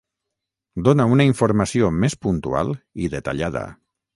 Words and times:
dóna 0.87 1.05
una 1.17 1.27
informació 1.29 1.91
més 2.01 2.17
puntual 2.27 2.73
i 3.05 3.13
detallada 3.17 3.67